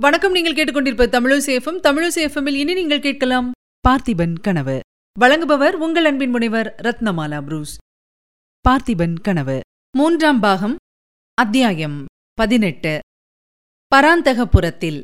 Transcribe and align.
வணக்கம் 0.00 0.32
நீங்கள் 0.32 0.52
கேட்டுக்கொண்டிருப்ப 0.52 1.06
தமிழசேஃபம் 1.06 1.80
தமிழசேஃபமில் 1.82 2.54
இனி 2.54 2.74
நீங்கள் 2.74 3.00
கேட்கலாம் 3.00 3.50
பார்த்திபன் 3.88 4.34
கனவு. 4.40 4.80
வழங்குபவர் 5.20 5.72
உங்கள் 5.72 6.04
அன்பின் 6.04 6.30
முனைவர் 6.30 6.74
ரத்னமாலா 6.82 7.42
புரூஸ். 7.42 7.76
பார்த்திபன் 8.68 9.20
கனவு. 9.22 9.60
மூன்றாம் 9.96 10.40
பாகம் 10.40 10.76
அத்தியாயம் 11.34 12.04
பதினெட்டு. 12.34 12.98
பராந்தகபுரத்தில். 13.96 15.02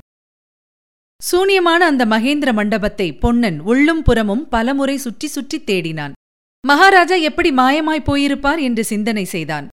சூனியமான 1.32 1.86
அந்த 1.86 2.06
மகேந்திர 2.06 2.52
மண்டபத்தை 2.52 3.14
பொன்னன் 3.14 3.60
உள்ளும் 3.60 4.02
புறமும் 4.02 4.48
பலமுறை 4.48 4.96
சுற்றி 4.96 5.26
சுற்றித் 5.26 5.70
தேடினான். 5.70 6.12
மகாராஜா 6.66 7.14
எப்படி 7.14 7.50
மாயமாய் 7.50 8.06
போயிருப்பார் 8.06 8.60
என்று 8.60 8.84
சிந்தனை 8.84 9.24
செய்தான். 9.24 9.68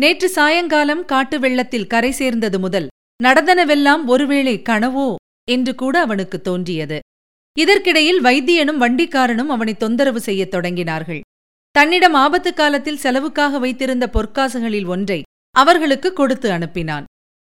நேற்று 0.00 0.28
சாயங்காலம் 0.28 1.04
காட்டு 1.04 1.40
வெள்ளத்தில் 1.40 1.86
கரை 1.86 2.10
சேர்ந்தது 2.10 2.58
முதல் 2.58 2.88
நடந்தனவெல்லாம் 3.22 4.04
ஒருவேளை 4.06 4.62
கனவோ? 4.62 5.14
என்று 5.50 5.74
கூட 5.74 6.00
அவனுக்கு 6.00 6.40
தோன்றியது. 6.40 7.00
இதற்கிடையில் 7.58 8.22
வைத்தியனும் 8.22 8.80
வண்டிக்காரனும் 8.80 9.46
அவனை 9.46 9.74
தொந்தரவு 9.74 10.20
செய்யத் 10.20 10.54
தொடங்கினார்கள். 10.54 11.20
தன்னிடம் 11.70 12.14
ஆபத்து 12.14 12.54
காலத்தில் 12.54 12.96
செலவுக்காக 12.96 13.58
வைத்திருந்த 13.58 14.10
பொற்காசுகளில் 14.12 14.86
ஒன்றை 14.86 15.22
அவர்களுக்கு 15.50 16.12
கொடுத்து 16.12 16.50
அனுப்பினான். 16.50 17.04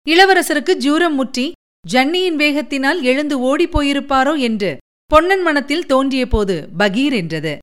இளவரசருக்கு 0.08 0.74
ஜூரம் 0.74 1.14
முற்றி 1.14 1.52
ஜன்னியின் 1.92 2.36
வேகத்தினால் 2.36 3.00
எழுந்து 3.00 3.38
ஓடிப் 3.38 3.78
போயிருப்பாரோ? 3.78 4.38
என்று 4.38 4.78
பொன்னன் 5.06 5.42
மனத்தில் 5.42 5.86
தோன்றியபோது 5.86 6.68
பகீர் 6.78 7.12
என்றது. 7.12 7.58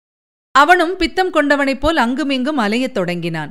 அவனும் 0.52 0.98
பித்தம் 0.98 1.32
கொண்டவனைப் 1.32 1.82
போல் 1.82 1.98
அங்குமிங்கும் 1.98 2.60
அலையத் 2.60 2.92
தொடங்கினான். 2.92 3.50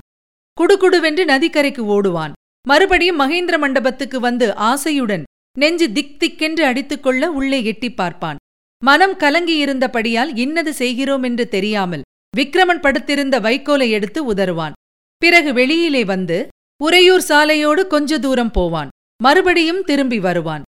குடுகுடுவென்று 0.60 1.24
நதிக்கரைக்கு 1.24 1.80
ஓடுவான். 1.80 2.32
மறுபடியும் 2.68 3.20
மகேந்திர 3.20 3.58
மண்டபத்துக்கு 3.58 4.20
வந்து 4.20 4.52
ஆசையுடன் 4.56 5.22
நெஞ்சு 5.58 5.92
திக் 5.92 6.16
திக்கென்று 6.18 6.64
அடித்துக்கொள்ள 6.64 7.30
உள்ளே 7.30 7.64
எட்டிப் 7.64 7.96
பார்ப்பான். 7.96 8.36
மனம் 8.84 9.18
கலங்கியிருந்தபடியால் 9.18 10.38
இன்னது 10.38 10.72
செய்கிறோம் 10.72 11.22
என்று 11.22 11.48
தெரியாமல் 11.48 12.02
விக்ரமன் 12.36 12.80
படுத்திருந்த 12.80 13.40
வைக்கோலை 13.40 13.90
எடுத்து 13.90 14.34
உதறுவான். 14.34 14.72
பிறகு 15.16 15.52
வெளியிலே 15.52 16.04
வந்து 16.04 16.48
உறையூர் 16.82 17.24
சாலையோடு 17.28 17.86
கொஞ்ச 17.86 18.18
தூரம் 18.18 18.50
போவான். 18.50 18.88
மறுபடியும் 19.22 19.82
திரும்பி 19.82 20.18
வருவான். 20.20 20.62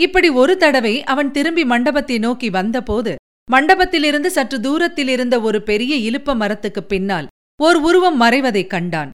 இப்படி 0.00 0.28
ஒரு 0.28 0.56
தடவை 0.56 1.04
அவன் 1.04 1.30
திரும்பி 1.30 1.64
மண்டபத்தை 1.64 2.18
நோக்கி 2.18 2.50
வந்தபோது 2.50 3.16
மண்டபத்திலிருந்து 3.52 4.26
சற்று 4.26 4.60
தூரத்தில் 4.60 5.08
இருந்த 5.08 5.40
ஒரு 5.40 5.62
பெரிய 5.62 6.10
இலுப்ப 6.10 6.36
மரத்துக்குப் 6.36 6.88
பின்னால் 6.88 7.26
ஓர் 7.62 7.76
உருவம் 7.76 8.20
மறைவதைக் 8.20 8.66
கண்டான். 8.66 9.10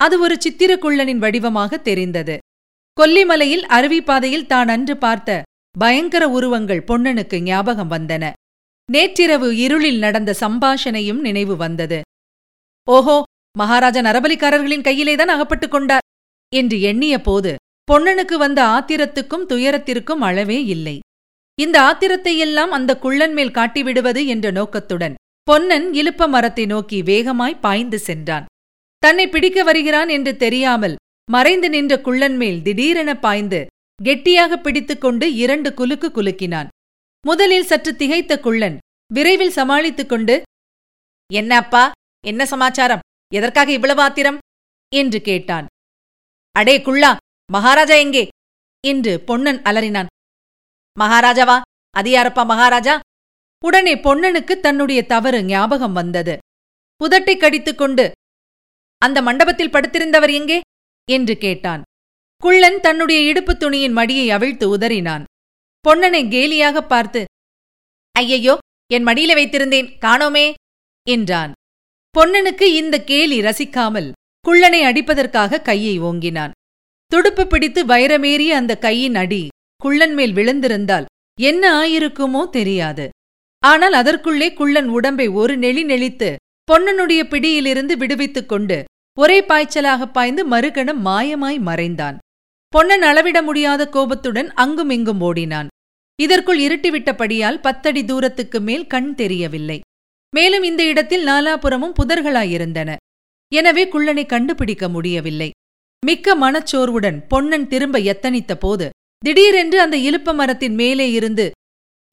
அது 0.00 0.20
ஒரு 0.20 0.36
சித்திரக்குள்ளனின் 0.44 1.18
வடிவமாக 1.18 1.78
தெரிந்தது. 1.78 2.38
கொல்லிமலையில் 2.96 3.64
அருவிப்பாதையில் 3.68 4.46
தான் 4.46 4.68
அன்று 4.68 4.96
பார்த்த 4.96 5.42
பயங்கர 5.74 6.28
உருவங்கள் 6.28 6.86
பொன்னனுக்கு 6.86 7.42
ஞாபகம் 7.42 7.90
வந்தன. 7.90 8.24
நேற்றிரவு 8.92 9.56
இருளில் 9.56 9.98
நடந்த 9.98 10.34
சம்பாஷணையும் 10.40 11.20
நினைவு 11.20 11.56
வந்தது. 11.56 12.00
ஓஹோ 12.88 13.22
மகாராஜா 13.58 14.00
நரபலிக்காரர்களின் 14.00 14.86
கையிலேதான் 14.88 15.32
அகப்பட்டுக் 15.34 15.70
கொண்டார் 15.70 16.06
என்று 16.52 16.80
எண்ணிய 16.80 17.20
போது 17.20 17.52
பொன்னனுக்கு 17.92 18.36
வந்த 18.36 18.60
ஆத்திரத்துக்கும் 18.66 19.48
துயரத்திற்கும் 19.48 20.22
அளவே 20.28 20.64
இல்லை. 20.64 20.96
இந்த 21.58 21.76
ஆத்திரத்தையெல்லாம் 21.80 22.72
அந்த 22.78 22.98
குள்ளன் 22.98 23.32
மேல் 23.32 23.56
காட்டிவிடுவது 23.58 24.26
என்ற 24.26 24.50
நோக்கத்துடன் 24.50 25.14
பொன்னன் 25.44 25.86
இலுப்ப 25.92 26.28
மரத்தை 26.28 26.66
நோக்கி 26.66 27.02
வேகமாய் 27.02 27.60
பாய்ந்து 27.60 27.98
சென்றான். 27.98 28.46
தன்னை 28.98 29.28
பிடிக்க 29.28 29.62
வருகிறான் 29.62 30.08
என்று 30.08 30.36
தெரியாமல் 30.36 30.94
மறைந்து 31.30 31.68
நின்ற 31.68 32.00
குள்ளன் 32.00 32.36
மேல் 32.36 32.62
திடீரென 32.62 33.18
பாய்ந்து 33.18 33.66
கெட்டியாக 34.04 34.56
பிடித்துக்கொண்டு 34.56 35.34
இரண்டு 35.34 35.74
குலுக்கு 35.74 36.08
குலுக்கினான். 36.08 36.68
முதலில் 37.26 37.64
சற்று 37.64 37.92
திகைத்த 37.92 38.40
குள்ளன் 38.40 38.78
விரைவில் 39.14 39.50
சமாளித்துக் 39.50 40.08
கொண்டு 40.08 40.42
என்ன 41.32 41.56
அப்பா 41.56 41.90
என்ன 42.24 42.46
சமாச்சாரம்? 42.46 42.98
எதற்காக 43.34 43.72
இவ்வளவு 43.72 44.00
ஆத்திரம்? 44.00 44.38
என்று 44.94 45.20
கேட்டான். 45.20 45.66
அடே 46.52 46.78
குள்ளா 46.78 47.16
மகாராஜா 47.52 47.94
எங்கே? 47.94 48.28
என்று 48.86 49.20
பொன்னன் 49.20 49.62
அலறினான். 49.62 50.06
மகாராஜாவா 51.00 51.60
அது 51.90 52.10
யாரப்பா 52.10 52.44
மகாராஜா? 52.46 52.98
உடனே 53.64 53.94
பொன்னனுக்கு 53.94 54.54
தன்னுடைய 54.60 55.06
தவறு 55.06 55.44
ஞாபகம் 55.44 55.92
வந்தது. 55.92 56.38
உதட்டை 57.04 57.36
கடித்துக்கொண்டு 57.36 58.04
அந்த 58.98 59.22
மண்டபத்தில் 59.22 59.70
படுத்திருந்தவர் 59.70 60.32
எங்கே? 60.32 60.60
என்று 61.10 61.38
கேட்டான். 61.38 61.82
குள்ளன் 62.36 62.80
தன்னுடைய 62.80 63.32
இடுப்புத் 63.32 63.60
துணியின் 63.60 63.96
மடியை 63.96 64.28
அவிழ்த்து 64.28 64.78
உதறினான். 64.78 65.24
பொன்னனை 65.88 66.28
கேலியாகப் 66.28 66.86
பார்த்து 66.86 67.24
ஐயையோ 68.12 68.58
என் 68.92 69.04
மடியில 69.04 69.34
வைத்திருந்தேன் 69.34 69.98
காணோமே 70.00 70.54
என்றான். 71.08 71.52
பொன்னனுக்கு 72.18 72.62
இந்த 72.62 73.04
கேலி 73.04 73.40
ரசிக்காமல் 73.40 74.12
குள்ளனை 74.48 74.82
அடிப்பதற்காக 74.82 75.62
கையை 75.62 76.00
ஓங்கினான். 76.00 76.50
துடுப்பு 77.06 77.46
பிடித்து 77.46 77.86
வைரமேறிய 77.86 78.48
அந்த 78.48 78.78
கையின் 78.78 79.14
அடி 79.14 79.48
குள்ளன் 79.76 80.14
மேல் 80.14 80.32
விழுந்திருந்தால் 80.32 81.04
என்ன 81.40 81.82
ஆயிருக்குமோ 81.82 82.50
தெரியாது. 82.50 83.08
ஆனால் 83.58 83.92
அதற்குள்ளே 83.92 84.52
குள்ளன் 84.52 84.88
உடம்பை 84.88 85.28
ஒரு 85.28 85.56
நெளி 85.56 85.84
நெளித்து 85.84 86.36
பொன்னனுடைய 86.70 87.22
பிடியிலிருந்து 87.24 87.96
விடுவித்துக் 87.96 88.48
கொண்டு 88.48 88.84
ஒரே 89.18 89.40
பாய்ச்சலாக 89.40 90.06
பாய்ந்து 90.12 90.42
மறுகணம் 90.48 91.00
மாயமாய் 91.04 91.58
மறைந்தான். 91.58 92.16
பொன்னன் 92.68 93.02
அளவிட 93.02 93.42
முடியாத 93.42 93.88
கோபத்துடன் 93.88 94.48
அங்கும் 94.52 94.90
இங்கும் 94.90 95.20
ஓடினான். 95.20 95.68
இதற்குள் 96.22 96.58
இருட்டிவிட்டபடியால் 96.58 97.60
பத்தடி 97.60 98.04
தூரத்துக்கு 98.04 98.60
மேல் 98.60 98.86
கண் 98.86 99.14
தெரியவில்லை. 99.14 99.80
மேலும் 100.36 100.62
இந்த 100.62 100.82
இடத்தில் 100.84 101.26
நாலாபுறமும் 101.26 101.96
புதர்களாயிருந்தன. 102.00 102.96
எனவே 103.52 103.84
குள்ளனை 103.86 104.26
கண்டுபிடிக்க 104.26 104.88
முடியவில்லை. 104.88 105.50
மிக்க 106.06 106.36
மனச்சோர்வுடன் 106.36 107.18
பொன்னன் 107.28 107.68
திரும்ப 107.68 107.98
எத்தனித்த 108.12 108.54
போது 108.54 108.88
திடீரென்று 109.24 109.80
அந்த 109.80 109.96
இலுப்ப 109.96 110.34
மரத்தின் 110.34 110.74
மேலே 110.74 111.10
இருந்து 111.10 111.50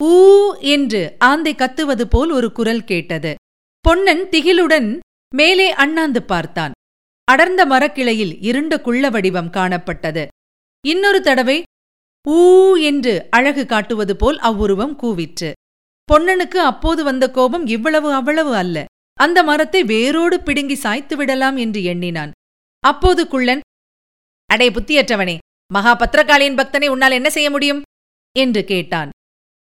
ஊ 0.04 0.14
என்று 0.60 1.16
ஆந்தை 1.20 1.54
கத்துவது 1.56 2.06
போல் 2.10 2.32
ஒரு 2.32 2.52
குரல் 2.52 2.84
கேட்டது. 2.84 3.36
பொன்னன் 3.84 4.22
திகிலுடன் 4.30 5.00
மேலே 5.36 5.72
அண்ணாந்து 5.72 6.24
பார்த்தான். 6.24 6.72
அடர்ந்த 7.24 7.66
மரக்கிளையில் 7.66 8.42
இருண்ட 8.42 8.82
குள்ள 8.82 9.10
வடிவம் 9.10 9.50
காணப்பட்டது. 9.50 10.28
இன்னொரு 10.88 11.22
தடவை 11.22 11.64
ஊ 12.30 12.38
என்று 12.82 13.28
அழகு 13.30 13.66
காட்டுவது 13.66 14.16
போல் 14.16 14.38
அவ்வுருவம் 14.40 14.96
கூவிற்று. 15.00 15.52
பொன்னனுக்கு 16.10 16.60
அப்போது 16.62 17.04
வந்த 17.04 17.32
கோபம் 17.32 17.66
இவ்வளவு 17.68 18.14
அவ்வளவு 18.14 18.56
அல்ல. 18.56 18.86
அந்த 19.14 19.44
மரத்தை 19.44 19.84
வேரோடு 19.84 20.42
பிடுங்கி 20.42 20.76
சாய்த்து 20.76 21.16
விடலாம் 21.16 21.58
என்று 21.58 21.84
எண்ணினான். 21.84 22.32
அப்போது 22.80 23.28
குள்ளன் 23.28 23.60
அடே 24.50 24.70
புத்தியற்றவனே 24.70 25.38
மகா 25.72 25.96
பத்திரகாளியின் 25.96 26.60
பக்தனை 26.62 26.88
உன்னால் 26.88 27.12
என்ன 27.12 27.30
செய்ய 27.30 27.50
முடியும்? 27.50 27.82
என்று 28.36 28.64
கேட்டான். 28.64 29.10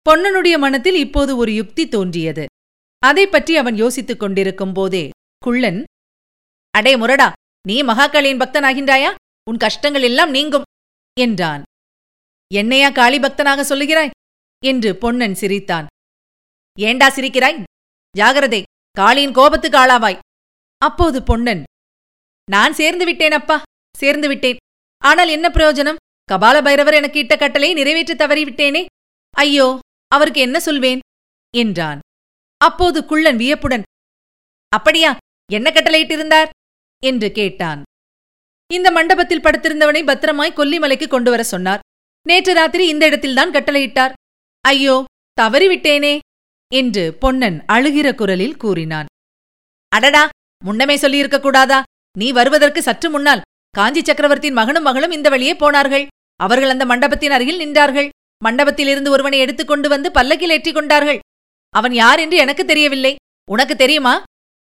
பொன்னனுடைய 0.06 0.58
மனத்தில் 0.58 0.96
இப்போது 0.96 1.38
ஒரு 1.38 1.54
யுக்தி 1.54 1.88
தோன்றியது. 1.88 2.46
அதை 3.10 3.26
பற்றி 3.28 3.54
அவன் 3.58 3.76
யோசித்துக் 3.76 4.22
கொண்டிருக்கும் 4.22 4.74
போதே 4.74 5.06
குள்ளன் 5.42 5.82
அடே 6.74 6.94
முரடா 6.96 7.28
நீ 7.66 7.76
மகாகாளியின் 7.84 8.42
பக்தனாகின்றாயா? 8.42 9.12
உன் 9.50 9.62
கஷ்டங்கள் 9.64 10.06
எல்லாம் 10.10 10.30
நீங்கும் 10.30 10.68
என்றான். 11.18 11.64
என்னையா 12.52 12.90
காளி 12.90 13.18
பக்தனாக 13.20 13.62
சொல்லுகிறாய்? 13.70 14.14
என்று 14.64 14.90
பொன்னன் 14.96 15.36
சிரித்தான். 15.36 15.88
ஏண்டா 16.78 17.08
சிரிக்கிறாய்? 17.10 17.58
ஜாகிரதை 18.16 18.62
காளியின் 18.98 19.36
கோபத்துக்கு 19.38 19.78
ஆளாவாய். 19.78 20.22
அப்போது 20.82 21.20
பொன்னன் 21.24 21.64
நான் 22.48 22.74
சேர்ந்து 22.74 23.06
விட்டேன் 23.06 23.36
அப்பா 23.40 23.58
சேர்ந்து 23.96 24.28
விட்டேன். 24.28 24.62
ஆனால் 25.02 25.30
என்ன 25.30 25.48
பிரயோஜனம்? 25.50 26.02
கபால 26.30 26.58
பைரவர் 26.64 27.00
எனக்கு 27.00 27.18
இட்ட 27.20 27.36
கட்டளை 27.36 27.70
நிறைவேற்ற 27.74 28.14
தவறிவிட்டேனே. 28.16 28.84
ஐயோ 29.36 29.68
அவருக்கு 30.12 30.42
என்ன 30.42 30.58
சொல்வேன்? 30.60 31.02
என்றான். 31.54 32.00
அப்போது 32.62 33.00
குள்ளன் 33.06 33.40
வியப்புடன் 33.42 33.84
அப்படியா 34.74 35.12
என்ன 35.50 35.68
கட்டளையிட்டிருந்தார் 35.74 36.50
என்று 37.04 37.28
கேட்டான். 37.32 37.82
இந்த 38.72 38.88
மண்டபத்தில் 38.92 39.44
படுத்திருந்தவனை 39.46 40.02
பத்திரமாய் 40.06 40.58
கொல்லிமலைக்கு 40.60 41.08
கொண்டு 41.08 41.30
வர 41.32 41.42
சொன்னார். 41.44 41.84
நேற்று 42.26 42.54
ராத்திரி 42.54 42.86
இந்த 42.88 43.04
இடத்தில்தான் 43.10 43.54
கட்டளையிட்டார். 43.56 44.16
ஐயோ 44.66 44.96
தவறிவிட்டேனே 45.38 46.16
என்று 46.72 47.04
பொன்னன் 47.22 47.58
அழுகிற 47.76 48.08
குரலில் 48.22 48.58
கூறினான். 48.64 49.10
அடடா 49.92 50.24
முன்னமே 50.66 50.96
சொல்லியிருக்க 51.04 51.38
கூடாதா? 51.40 51.80
நீ 52.16 52.28
வருவதற்கு 52.32 52.82
சற்று 52.88 53.08
முன்னால் 53.10 53.46
காஞ்சி 53.76 54.02
சக்கரவர்த்தியின் 54.02 54.60
மகனும் 54.60 54.88
மகளும் 54.88 55.16
இந்த 55.18 55.28
வழியே 55.30 55.54
போனார்கள். 55.64 56.06
அவர்கள் 56.40 56.74
அந்த 56.74 56.86
மண்டபத்தின் 56.92 57.36
அருகில் 57.36 57.62
நின்றார்கள். 57.64 58.10
மண்டபத்திலிருந்து 58.46 59.14
ஒருவனை 59.16 59.38
எடுத்துக்கொண்டு 59.44 59.88
வந்து 59.94 60.10
பல்லக்கில் 60.18 60.54
ஏற்றிக் 60.56 60.78
கொண்டார்கள். 60.78 61.20
அவன் 61.78 61.94
யார் 61.94 62.20
என்று 62.20 62.38
எனக்கு 62.38 62.64
தெரியவில்லை. 62.66 63.14
உனக்கு 63.52 63.76
தெரியுமா? 63.76 64.14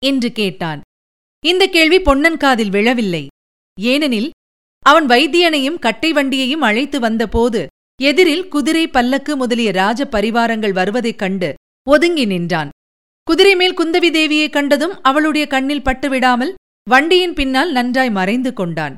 என்று 0.06 0.30
கேட்டான். 0.32 0.82
இந்த 1.46 1.64
கேள்வி 1.68 2.00
பொன்னன் 2.00 2.38
காதில் 2.38 2.70
விழவில்லை. 2.70 3.24
ஏனெனில் 3.80 4.30
அவன் 4.86 5.06
வைத்தியனையும் 5.06 5.80
கட்டை 5.80 6.10
வண்டியையும் 6.12 6.64
அழைத்து 6.70 7.00
வந்தபோது 7.00 7.62
எதிரில் 8.02 8.48
குதிரை 8.48 8.88
பல்லக்கு 8.88 9.36
முதலிய 9.36 9.72
ராஜ 9.72 10.06
பரிவாரங்கள் 10.12 10.72
வருவதைக் 10.72 11.18
கண்டு 11.18 11.50
ஒதுங்கி 11.88 12.26
நின்றான். 12.26 12.70
குதிரை 13.24 13.56
மேல் 13.56 13.78
குந்தவி 13.78 14.10
தேவியை 14.18 14.50
கண்டதும் 14.50 14.96
அவளுடைய 15.02 15.46
கண்ணில் 15.48 15.86
பட்டுவிடாமல் 15.86 16.54
வண்டியின் 16.90 17.34
பின்னால் 17.34 17.72
நன்றாய் 17.72 18.12
மறைந்து 18.12 18.52
கொண்டான். 18.54 18.96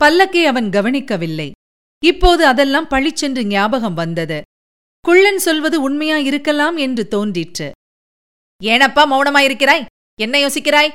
பல்லக்கை 0.00 0.42
அவன் 0.44 0.68
கவனிக்கவில்லை. 0.70 1.48
இப்போது 2.04 2.42
அதெல்லாம் 2.46 2.90
பழிச்சென்று 2.90 3.42
ஞாபகம் 3.46 3.94
வந்தது. 3.94 4.38
குள்ளன் 5.04 5.38
சொல்வது 5.38 5.82
உண்மையா 5.82 6.16
இருக்கலாம் 6.16 6.76
என்று 6.76 7.08
தோன்றிற்று. 7.08 7.72
ஏனப்பா 8.64 9.06
மௌனமாயிருக்கிறாய்? 9.06 9.84
என்ன 10.20 10.38
யோசிக்கிறாய்? 10.38 10.92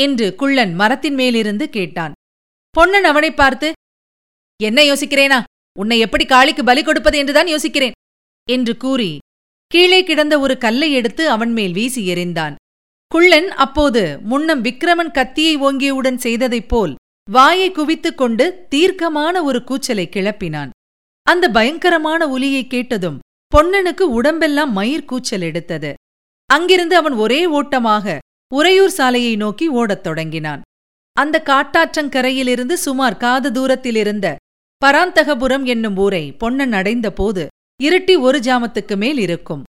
என்று 0.00 0.34
குள்ளன் 0.34 0.74
மரத்தின் 0.74 1.14
மேலிருந்து 1.14 1.70
கேட்டான். 1.70 2.12
பொன்னன் 2.70 3.04
அவனை 3.04 3.34
பார்த்து 3.34 3.72
என்ன 4.62 4.82
யோசிக்கிறேனா? 4.82 5.42
உன்னை 5.78 5.98
எப்படி 5.98 6.24
காளிக்கு 6.24 6.64
பலி 6.64 6.82
கொடுப்பது 6.82 7.18
என்றுதான் 7.18 7.46
யோசிக்கிறேன். 7.46 7.90
என்று 8.50 8.76
கூறி 8.76 9.18
கீழே 9.66 10.04
கிடந்த 10.04 10.38
ஒரு 10.38 10.58
கல்லை 10.58 10.92
எடுத்து 10.92 11.30
அவன் 11.30 11.52
மேல் 11.52 11.72
வீசி 11.72 12.08
எறிந்தான். 12.08 12.54
குள்ளன் 13.06 13.50
அப்போது 13.50 14.20
முன்னம் 14.20 14.60
விக்கிரமன் 14.60 15.10
கத்தியை 15.10 15.56
ஓங்கியவுடன் 15.56 16.16
செய்ததைப் 16.16 16.68
போல் 16.68 16.94
வாயை 17.30 17.72
குவித்துக் 17.72 18.18
கொண்டு 18.18 18.66
தீர்க்கமான 18.68 19.42
ஒரு 19.42 19.64
கூச்சலை 19.64 20.08
கிளப்பினான். 20.08 20.70
அந்த 21.22 21.48
பயங்கரமான 21.48 22.28
ஒலியைக் 22.28 22.70
கேட்டதும் 22.70 23.18
பொன்னனுக்கு 23.56 24.04
உடம்பெல்லாம் 24.18 24.72
மயிர் 24.72 25.04
கூச்சல் 25.04 25.40
எடுத்தது. 25.40 25.90
அங்கிருந்து 26.50 26.94
அவன் 26.96 27.12
ஒரே 27.12 27.38
ஓட்டமாக 27.58 28.16
உறையூர் 28.52 28.94
சாலையை 28.96 29.36
நோக்கி 29.36 29.66
ஓடத் 29.68 30.02
தொடங்கினான். 30.02 30.62
அந்த 31.12 31.36
காட்டாற்றங்கரையிலிருந்து 31.46 32.72
சுமார் 32.72 33.16
காத 33.16 33.50
தூரத்திலிருந்த 33.50 34.34
பராந்தகபுரம் 34.82 35.64
என்னும் 35.64 35.96
ஊரை 35.96 36.32
பொன்னன் 36.32 36.72
அடைந்த 36.72 37.10
போது 37.10 37.44
இருட்டி 37.82 38.14
ஒரு 38.20 38.38
ஜாமத்துக்கு 38.38 38.96
மேல் 38.96 39.18
இருக்கும். 39.18 39.62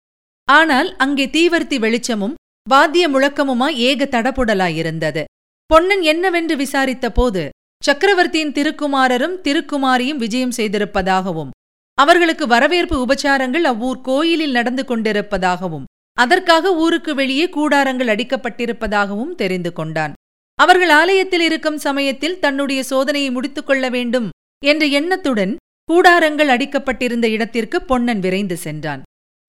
ஆனால் 0.48 0.96
அங்கே 0.96 1.26
தீவர்த்தி 1.26 1.78
வெளிச்சமும் 1.78 2.38
வாத்திய 2.68 3.08
முழக்கமுமா 3.08 3.68
ஏக 3.88 4.08
தடபுடலாயிருந்தது. 4.14 5.24
பொன்னன் 5.66 6.04
என்னவென்று 6.12 6.56
விசாரித்த 6.56 7.10
போது 7.10 7.44
சக்கரவர்த்தியின் 7.82 8.54
திருக்குமாரரும் 8.58 9.36
திருக்குமாரியும் 9.48 10.22
விஜயம் 10.24 10.56
செய்திருப்பதாகவும் 10.56 11.52
அவர்களுக்கு 11.94 12.46
வரவேற்பு 12.46 13.06
உபச்சாரங்கள் 13.06 13.62
அவ்வூர் 13.62 14.00
கோயிலில் 14.00 14.50
நடந்து 14.50 14.82
கொண்டிருப்பதாகவும் 14.82 15.84
அதற்காக 16.12 16.74
ஊருக்கு 16.74 17.14
வெளியே 17.14 17.48
கூடாரங்கள் 17.48 18.06
அடிக்கப்பட்டிருப்பதாகவும் 18.06 19.34
தெரிந்து 19.34 19.72
கொண்டான். 19.72 20.12
அவர்கள் 20.54 20.88
ஆலயத்தில் 20.88 21.40
இருக்கும் 21.40 21.78
சமயத்தில் 21.78 22.38
தன்னுடைய 22.38 22.82
சோதனையை 22.90 23.30
முடித்துக் 23.30 23.66
கொள்ள 23.66 23.88
வேண்டும் 23.88 24.28
என்ற 24.64 24.86
எண்ணத்துடன் 24.86 25.56
கூடாரங்கள் 25.92 26.48
அடிக்கப்பட்டிருந்த 26.48 27.24
இடத்திற்கு 27.24 27.82
பொன்னன் 27.82 28.20
விரைந்து 28.20 28.56
சென்றான். 28.56 29.02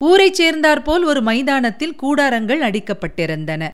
ஊரைச் 0.03 0.33
சேர்ந்தாற்போல் 0.33 1.03
ஒரு 1.03 1.21
மைதானத்தில் 1.21 1.95
கூடாரங்கள் 1.95 2.61
அடிக்கப்பட்டிருந்தன. 2.61 3.69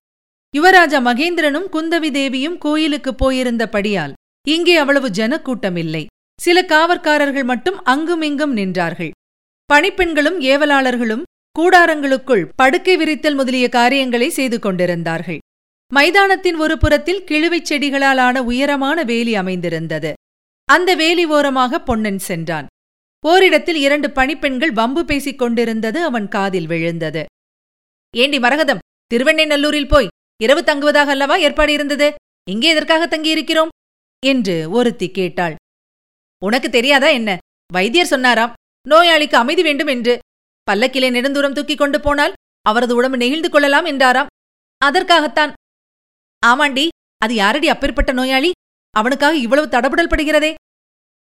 யுவராஜா 0.57 1.00
மகேந்திரனும் 1.09 1.69
குந்தவி 1.71 2.12
தேவியும் 2.12 2.57
கோயிலுக்குப் 2.57 3.25
போயிருந்தபடியால் 3.25 4.13
இங்கே 4.47 4.77
அவ்வளவு 4.77 5.07
ஜனக்கூட்டமில்லை. 5.07 6.06
சில 6.42 6.62
காவற்காரர்கள் 6.64 7.44
மட்டும் 7.44 7.84
அங்குமிங்கும் 7.84 8.58
நின்றார்கள். 8.58 9.12
பணிப்பெண்களும் 9.74 10.38
ஏவலாளர்களும் 10.42 11.24
கூடாரங்களுக்குள் 11.60 12.50
படுக்கை 12.56 12.98
விரித்தல் 12.98 13.36
முதலிய 13.36 13.70
காரியங்களை 13.70 14.30
செய்து 14.30 14.60
கொண்டிருந்தார்கள். 14.60 15.38
மைதானத்தின் 15.94 16.56
ஒரு 16.56 16.78
புறத்தில் 16.78 17.24
கிழுவைச் 17.24 17.74
செடிகளால் 17.74 18.20
ஆன 18.20 18.44
உயரமான 18.44 19.04
வேலி 19.04 19.36
அமைந்திருந்தது. 19.36 20.14
அந்த 20.66 20.96
வேலி 20.96 21.26
ஓரமாக 21.26 21.80
பொன்னன் 21.80 22.20
சென்றான். 22.20 22.68
ஓரிடத்தில் 23.26 23.76
இரண்டு 23.76 24.12
பணிப்பெண்கள் 24.12 24.72
வம்பு 24.72 25.06
பேசிக் 25.06 25.38
கொண்டிருந்தது 25.38 26.04
அவன் 26.04 26.28
காதில் 26.28 26.68
விழுந்தது. 26.68 27.26
ஏண்டி 28.18 28.40
மரகதம் 28.40 28.80
திருவெண்ணைநல்லூரில் 29.14 29.88
போய் 29.88 30.12
இரவு 30.42 30.62
தங்குவதாக 30.62 31.10
அல்லவா 31.10 31.36
ஏற்பாடு 31.36 31.74
இருந்தது? 31.74 32.14
இங்கே 32.50 32.70
எதற்காக 32.70 33.18
தங்கியிருக்கிறோம்? 33.18 33.68
என்று 34.26 34.70
ஒருத்தி 34.70 35.12
கேட்டாள். 35.12 35.56
உனக்கு 36.46 36.70
தெரியாதா 36.70 37.08
என்ன? 37.08 37.38
வைத்தியர் 37.74 38.06
சொன்னாராம் 38.06 38.54
நோயாளிக்கு 38.90 39.36
அமைதி 39.36 39.62
வேண்டும் 39.62 39.88
என்று. 39.88 40.20
பல்லக்கிலே 40.72 41.10
நெடுந்தூரம் 41.10 41.52
தூக்கிக் 41.52 41.78
கொண்டு 41.78 42.00
போனால் 42.00 42.34
அவரது 42.62 42.96
உடம்பு 42.96 43.18
நெகிழ்ந்து 43.18 43.50
கொள்ளலாம் 43.50 43.86
என்றாராம். 43.86 44.28
அதற்காகத்தான். 44.78 45.54
ஆமாண்டி 46.46 46.88
அது 47.18 47.34
யாரடி 47.34 47.70
அப்பேற்பட்ட 47.70 48.12
நோயாளி? 48.12 48.52
அவனுக்காக 48.92 49.36
இவ்வளவு 49.36 49.68
தடபுடல் 49.68 50.08
படுகிறதே. 50.08 50.54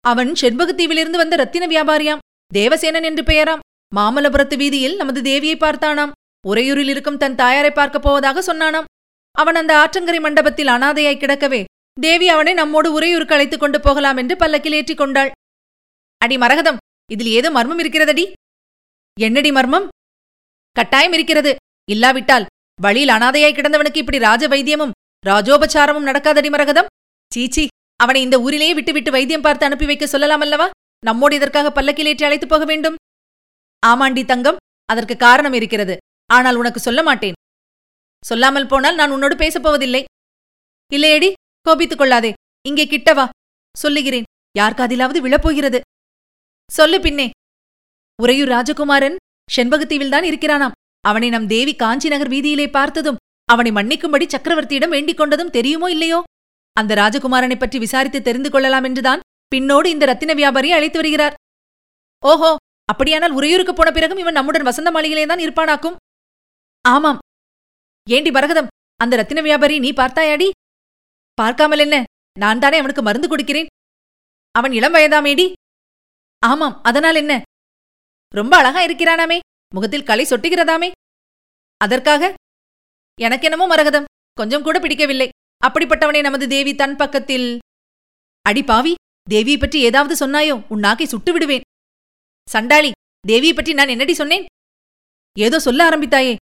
அவன் 0.01 0.33
செண்பகத்தீவிலிருந்து 0.33 1.17
வந்த 1.17 1.37
ரத்தின 1.37 1.67
வியாபாரியாம் 1.67 2.19
தேவசேனன் 2.55 3.03
என்று 3.03 3.23
பெயராம். 3.23 3.59
மாமல்லபுரத்து 3.97 4.57
வீதியில் 4.57 4.97
நமது 4.97 5.23
தேவியை 5.23 5.59
பார்த்தானாம். 5.59 6.11
உறையூரில் 6.49 6.89
இருக்கும் 6.89 7.17
தன் 7.17 7.35
தாயாரை 7.35 7.71
பார்க்கப் 7.71 8.03
போவதாக 8.03 8.55
சொன்னானாம். 8.55 8.85
அவன் 9.33 9.55
அந்த 9.55 9.77
ஆற்றங்கரை 9.77 10.21
மண்டபத்தில் 10.21 10.67
அனாதையாய் 10.67 11.21
கிடக்கவே 11.21 11.65
தேவி 12.01 12.29
அவனை 12.29 12.53
நம்மோடு 12.53 13.01
உரையூருக்கு 13.01 13.33
அழைத்துக் 13.33 13.61
கொண்டு 13.61 13.81
போகலாம் 13.81 14.17
என்று 14.17 14.37
பல்லக்கில் 14.37 14.73
ஏற்றிக் 14.73 14.97
கொண்டாள். 14.97 15.31
அடி 16.19 16.37
மரகதம் 16.39 16.77
இதில் 17.11 17.27
ஏதோ 17.27 17.51
மர்மம் 17.51 17.79
இருக்கிறதடி. 17.79 18.33
என்னடி 19.21 19.53
மர்மம்? 19.53 19.89
கட்டாயம் 20.73 21.13
இருக்கிறது. 21.13 21.57
இல்லாவிட்டால் 21.91 22.47
வழியில் 22.81 23.09
அனாதையாய் 23.09 23.57
கிடந்தவனுக்கு 23.57 23.97
இப்படி 23.97 24.19
ராஜ 24.19 24.49
வைத்தியமும் 24.49 24.91
ராஜோபச்சாரமும் 25.27 26.09
நடக்காதடி 26.09 26.51
மரகதம்? 26.51 26.87
சீச்சி 27.33 27.67
அவனை 27.97 28.23
இந்த 28.23 28.41
ஊரிலேயே 28.41 28.75
விட்டுவிட்டு 28.75 29.11
வைத்தியம் 29.11 29.41
பார்த்து 29.41 29.65
அனுப்பி 29.65 29.87
வைக்க 29.87 30.07
சொல்லலாம் 30.07 30.41
அல்லவா 30.41 30.71
நம்மோடு 31.05 31.35
இதற்காக 31.37 31.83
பல்லக்கிலேற்றி 31.83 32.25
அழைத்துப் 32.25 32.49
போக 32.49 32.65
வேண்டும். 32.65 32.95
ஆமாண்டி 33.87 34.25
தங்கம் 34.25 34.57
அதற்கு 34.85 35.17
காரணம் 35.17 35.53
இருக்கிறது. 35.53 35.97
ஆனால் 36.27 36.57
உனக்கு 36.57 36.81
சொல்ல 36.81 37.03
மாட்டேன். 37.03 37.33
சொல்லாமல் 38.25 38.67
போனால் 38.67 38.95
நான் 38.95 39.11
உன்னோடு 39.11 39.37
பேசப் 39.37 39.63
போவதில்லை. 39.63 40.05
இல்லையடி 40.93 41.33
கோபித்துக் 41.67 42.01
கொள்ளாதே. 42.01 42.33
இங்கே 42.69 42.85
கிட்டவா 42.85 43.25
சொல்லுகிறேன். 43.75 44.27
யார் 44.59 44.79
காதிலாவது 44.79 45.21
விழப்போகிறது? 45.27 45.81
சொல்லு 46.71 46.99
பின்னே. 47.01 47.27
உறையூர் 48.23 48.53
ராஜகுமாரன் 48.55 49.17
செண்பகத்தீவில்தான் 49.57 50.27
இருக்கிறானாம். 50.31 50.77
அவனை 51.01 51.29
நம் 51.29 51.47
தேவி 51.47 51.73
காஞ்சி 51.83 52.09
நகர் 52.09 52.33
வீதியிலே 52.35 52.67
பார்த்ததும் 52.71 53.21
அவனை 53.53 53.71
மன்னிக்கும்படி 53.79 54.27
சக்கரவர்த்தியிடம் 54.35 54.95
வேண்டிக் 54.97 55.19
கொண்டதும் 55.21 55.55
தெரியுமோ 55.57 55.89
இல்லையோ? 55.91 56.21
அந்த 56.77 56.93
ராஜகுமாரனை 57.01 57.57
பற்றி 57.59 57.79
விசாரித்து 57.79 58.21
தெரிந்து 58.23 58.51
கொள்ளலாம் 58.51 58.87
என்றுதான் 58.89 59.25
பின்னோடு 59.53 59.89
இந்த 59.95 60.05
ரத்தின 60.11 60.35
வியாபாரியை 60.35 60.77
அழைத்து 60.77 60.99
வருகிறார். 61.01 61.35
ஓஹோ 62.23 62.51
அப்படியானால் 62.93 63.37
உறையூருக்கு 63.39 63.75
போன 63.75 63.91
பிறகும் 63.91 64.23
இவன் 64.23 64.37
நம்முடன் 64.39 64.69
வசந்த 64.69 64.91
மாளிகையிலே 64.91 65.27
தான் 65.27 65.45
இருப்பானாக்கும்? 65.45 65.99
ஆமாம். 66.85 67.21
ஏண்டி 68.07 68.31
பரகதம் 68.31 68.73
அந்த 69.01 69.17
ரத்தின 69.17 69.41
வியாபாரி 69.41 69.77
நீ 69.79 69.91
பார்த்தாயாடி? 69.93 70.49
பார்க்காமல் 71.35 71.79
என்ன 71.79 71.97
நான் 72.39 72.59
தானே 72.59 72.77
அவனுக்கு 72.79 73.03
மருந்து 73.03 73.29
கொடுக்கிறேன். 73.29 73.67
அவன் 74.55 74.73
இளம் 74.73 74.95
வயதாமேடி? 74.95 75.47
ஆமாம் 76.43 76.79
அதனால் 76.83 77.15
என்ன 77.15 77.35
ரொம்ப 78.31 78.57
அழகா 78.57 78.81
இருக்கிறானாமே. 78.85 79.39
முகத்தில் 79.75 80.09
களை 80.09 80.25
சொட்டுகிறதாமே. 80.31 80.91
அதற்காக? 81.81 82.33
எனக்கென்னமோ 83.21 83.67
மரகதம். 83.73 84.09
கொஞ்சம் 84.39 84.63
கூட 84.63 84.79
பிடிக்கவில்லை. 84.79 85.29
அப்படிப்பட்டவனை 85.67 86.21
நமது 86.23 86.47
தேவி 86.49 86.75
தன் 86.75 86.97
பக்கத்தில். 86.97 87.59
அடி 88.47 88.63
பாவி 88.63 88.95
தேவியை 89.31 89.59
பற்றி 89.61 89.79
ஏதாவது 89.81 90.15
சொன்னாயோ? 90.27 90.57
உன் 90.69 90.85
நாக்கை 90.87 91.07
சுட்டு 91.07 91.33
விடுவேன். 91.33 91.67
சண்டாளி 92.49 92.91
தேவியை 93.29 93.55
பற்றி 93.55 93.73
நான் 93.73 93.89
என்னடி 93.89 94.15
சொன்னேன்? 94.15 94.45
ஏதோ 95.37 95.59
சொல்ல 95.59 95.81
ஆரம்பித்தாயே. 95.91 96.35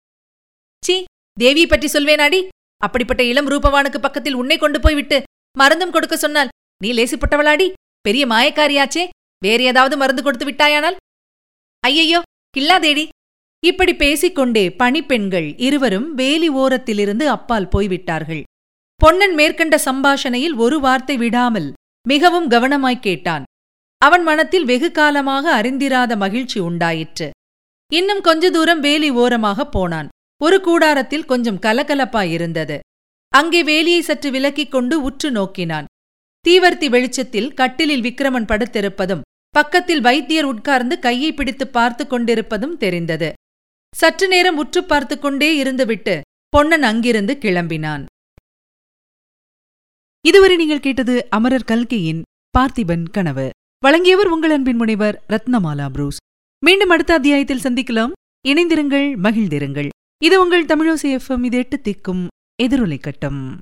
சீ 0.85 0.95
தேவியை 1.39 1.67
பற்றி 1.69 1.87
சொல்வேனாடி? 1.87 2.39
அப்படிப்பட்ட 2.81 3.23
இளம் 3.23 3.47
ரூபவானுக்கு 3.47 3.97
பக்கத்தில் 3.97 4.33
உன்னை 4.33 4.57
கொண்டு 4.57 4.79
போய் 4.79 4.93
விட்டு 4.93 5.23
மருந்தும் 5.57 5.91
கொடுக்க 5.91 6.17
சொன்னால் 6.17 6.49
நீ 6.83 6.91
லேசிப்பட்டவளாடி? 6.91 7.71
பெரிய 8.01 8.27
மாயக்காரியாச்சே. 8.27 9.09
வேறு 9.39 9.63
ஏதாவது 9.63 9.97
மருந்து 9.97 10.23
கொடுத்து 10.23 10.45
விட்டாயானால்? 10.45 10.95
ஐயையோ 11.79 12.21
கில்லாதேடி. 12.57 13.07
இப்படி 13.65 13.95
பேசிக்கொண்டே 13.95 14.69
பணிப்பெண்கள் 14.69 15.53
இருவரும் 15.57 16.13
வேலி 16.13 16.49
ஓரத்திலிருந்து 16.49 17.25
அப்பால் 17.25 17.67
போய்விட்டார்கள். 17.67 18.43
பொன்னன் 18.95 19.33
மேற்கண்ட 19.33 19.77
சம்பாஷணையில் 19.77 20.55
ஒரு 20.55 20.79
வார்த்தை 20.79 21.17
விடாமல் 21.17 21.73
மிகவும் 22.07 22.49
கவனமாய்க் 22.49 22.99
கேட்டான். 22.99 23.43
அவன் 23.97 24.23
மனத்தில் 24.23 24.65
வெகு 24.65 24.91
காலமாக 24.91 25.61
அறிந்திராத 25.61 26.15
மகிழ்ச்சி 26.17 26.59
உண்டாயிற்று. 26.59 27.29
இன்னும் 27.93 28.21
கொஞ்ச 28.21 28.49
தூரம் 28.49 28.79
வேலி 28.79 29.11
ஓரமாகப் 29.11 29.71
போனான். 29.71 30.09
ஒரு 30.43 30.57
கூடாரத்தில் 30.61 31.25
கொஞ்சம் 31.25 31.59
கலகலப்பாயிருந்தது 31.65 32.77
அங்கே 33.31 33.59
வேலியை 33.63 33.99
சற்று 33.99 34.29
விலக்கிக் 34.31 34.71
கொண்டு 34.71 34.95
உற்று 35.01 35.29
நோக்கினான். 35.31 35.85
தீவர்த்தி 36.45 36.87
வெளிச்சத்தில் 36.89 37.53
கட்டிலில் 37.53 38.01
விக்கிரமன் 38.01 38.47
படுத்திருப்பதும் 38.51 39.21
பக்கத்தில் 39.49 40.01
வைத்தியர் 40.01 40.45
உட்கார்ந்து 40.45 40.95
கையை 40.99 41.29
பிடித்து 41.33 41.65
பார்த்து 41.67 42.03
கொண்டிருப்பதும் 42.07 42.75
தெரிந்தது. 42.77 43.29
சற்று 43.93 44.27
நேரம் 44.27 44.57
உற்று 44.57 44.81
பார்த்து 44.83 45.19
கொண்டே 45.19 45.49
இருந்துவிட்டு 45.63 46.15
பொன்னன் 46.49 46.85
அங்கிருந்து 46.89 47.33
கிளம்பினான். 47.39 48.03
இதுவரை 50.25 50.55
நீங்கள் 50.55 50.85
கேட்டது 50.87 51.15
அமரர் 51.29 51.69
கல்கையின் 51.71 52.21
பார்த்திபன் 52.57 53.05
கனவு. 53.11 53.47
வழங்கியவர் 53.83 54.27
உங்கள் 54.27 54.51
அன்பின் 54.51 54.75
முனைவர் 54.75 55.15
ரத்னமாலா 55.29 55.87
புரூஸ். 55.89 56.21
மீண்டும் 56.65 56.89
அடுத்த 56.89 57.13
அத்தியாயத்தில் 57.13 57.65
சந்திக்கலாம். 57.67 58.11
இணைந்திருங்கள் 58.47 59.09
மகிழ்ந்திருங்கள். 59.25 59.89
இது 60.25 60.35
உங்கள் 60.41 60.65
தமிழோசி 60.65 61.07
எஃப்எம் 61.17 61.43
இது 61.43 61.57
எட்டு 61.57 61.77
திக்கும் 61.83 62.27
எதிரொலை 62.63 62.97
கட்டம். 62.99 63.57